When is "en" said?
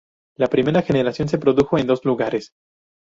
1.77-1.85